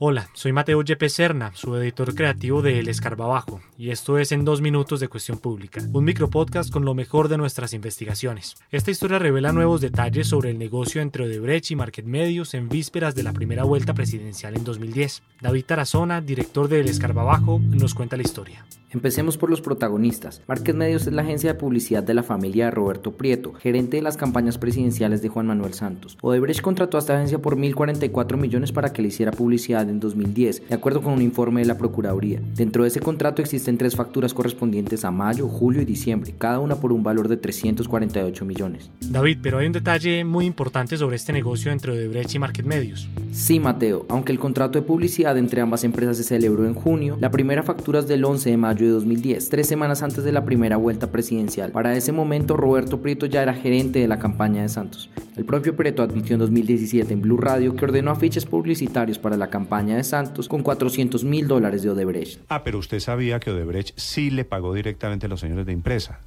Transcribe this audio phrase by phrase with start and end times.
[0.00, 4.44] Hola, soy Mateo Yepes Serna, su editor creativo de El Escarbabajo, y esto es En
[4.44, 8.54] Dos Minutos de Cuestión Pública, un micropodcast con lo mejor de nuestras investigaciones.
[8.70, 13.16] Esta historia revela nuevos detalles sobre el negocio entre Odebrecht y Market Medios en vísperas
[13.16, 15.24] de la primera vuelta presidencial en 2010.
[15.40, 18.64] David Tarazona, director de El Escarbabajo, nos cuenta la historia.
[18.90, 20.40] Empecemos por los protagonistas.
[20.48, 24.02] Market Medios es la agencia de publicidad de la familia de Roberto Prieto, gerente de
[24.02, 26.16] las campañas presidenciales de Juan Manuel Santos.
[26.22, 30.68] Odebrecht contrató a esta agencia por 1.044 millones para que le hiciera publicidad en 2010,
[30.70, 32.40] de acuerdo con un informe de la Procuraduría.
[32.54, 36.76] Dentro de ese contrato existen tres facturas correspondientes a mayo, julio y diciembre, cada una
[36.76, 38.90] por un valor de 348 millones.
[39.00, 43.06] David, pero hay un detalle muy importante sobre este negocio entre Odebrecht y Market Medios.
[43.30, 47.30] Sí, Mateo, aunque el contrato de publicidad entre ambas empresas se celebró en junio, la
[47.30, 50.76] primera factura es del 11 de mayo de 2010, tres semanas antes de la primera
[50.76, 51.70] vuelta presidencial.
[51.70, 55.10] Para ese momento, Roberto Prieto ya era gerente de la campaña de Santos.
[55.36, 59.50] El propio Prieto admitió en 2017 en Blue Radio que ordenó afiches publicitarios para la
[59.50, 62.40] campaña de Santos con 400 mil dólares de Odebrecht.
[62.48, 66.20] Ah, pero usted sabía que Odebrecht sí le pagó directamente a los señores de impresa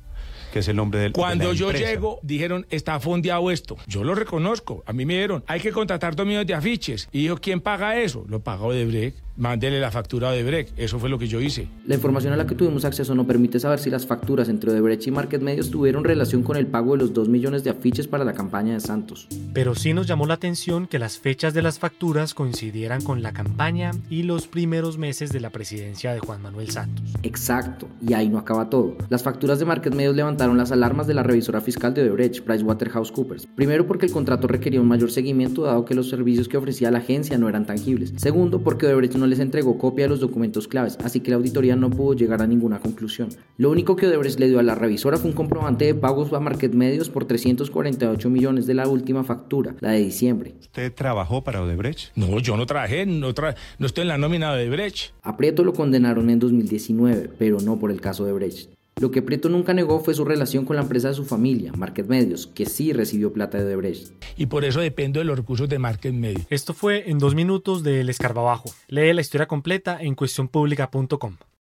[0.52, 3.78] que es el nombre del Cuando yo llego, dijeron, está fondeado esto.
[3.88, 4.84] Yo lo reconozco.
[4.86, 7.10] A mí me dijeron, hay que contratar dos millones de afiches.
[7.12, 8.26] Y dijo, ¿quién paga eso?
[8.28, 10.78] Lo pagó Odebrecht mándele la factura de Brecht.
[10.78, 11.68] Eso fue lo que yo hice.
[11.88, 15.08] La información a la que tuvimos acceso no permite saber si las facturas entre Odebrecht
[15.08, 18.24] y Market Medios tuvieron relación con el pago de los 2 millones de afiches para
[18.24, 19.28] la campaña de Santos.
[19.52, 23.34] Pero sí nos llamó la atención que las fechas de las facturas coincidieran con la
[23.34, 27.04] campaña y los primeros meses de la presidencia de Juan Manuel Santos.
[27.24, 28.96] Exacto, y ahí no acaba todo.
[29.10, 33.48] Las facturas de Market Medios levantaron las alarmas de la revisora fiscal de Odebrecht, PricewaterhouseCoopers.
[33.56, 37.00] Primero porque el contrato requería un mayor seguimiento dado que los servicios que ofrecía la
[37.00, 38.14] agencia no eran tangibles.
[38.18, 41.76] Segundo porque Odebrecht no les entregó copia de los documentos claves, así que la auditoría
[41.76, 43.30] no pudo llegar a ninguna conclusión.
[43.58, 46.40] Lo único que Odebrecht le dio a la revisora fue un comprobante de pagos a
[46.40, 50.54] Market Medios por 348 millones de la última factura, la de diciembre.
[50.60, 52.16] ¿Usted trabajó para Odebrecht?
[52.16, 53.34] No, yo no trabajé, no,
[53.80, 55.14] no estoy en la nómina de Odebrecht.
[55.24, 58.81] A Prieto lo condenaron en 2019, pero no por el caso de Odebrecht.
[59.02, 62.06] Lo que Prieto nunca negó fue su relación con la empresa de su familia, Market
[62.06, 64.12] Medios, que sí recibió plata de Odebrecht.
[64.38, 66.46] Y por eso dependo de los recursos de Market Medios.
[66.52, 68.70] Esto fue en dos minutos del Escarbabajo.
[68.90, 71.38] Lee la historia completa en cuestionpublica.com.